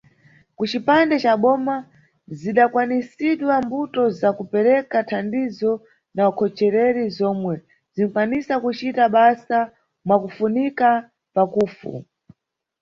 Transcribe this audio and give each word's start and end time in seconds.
Kucipande 0.57 1.15
ca 1.23 1.33
boma, 1.43 1.75
zidakhazikisidwa 2.39 3.55
mbuto 3.65 4.03
za 4.19 4.29
kupereka 4.37 4.97
thandizo 5.09 5.71
na 6.15 6.21
ukhochereri, 6.31 7.03
zomwe 7.17 7.55
zinʼkwanisa 7.95 8.53
kucita 8.63 9.03
basa 9.15 9.59
mwakufunika 10.05 10.89
pakufu. 11.35 11.93